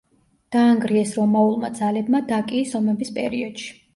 დაანგრიეს 0.53 1.11
რომაულმა 1.17 1.69
ძალებმა 1.81 2.21
დაკიის 2.31 2.75
ომების 2.83 3.13
პერიოდში. 3.21 3.71